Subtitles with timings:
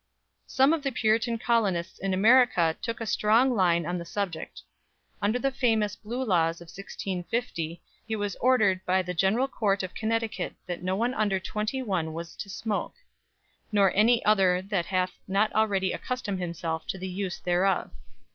[0.47, 4.63] Some of the Puritan colonists in America took a strong line on the subject.
[5.21, 9.93] Under the famous "Blue Laws" of 1650 it was ordered by the General Court of
[9.93, 12.95] Connecticut that no one under twenty one was to smoke
[13.71, 17.91] "nor any other that hath not already accustomed himself to the use thereof."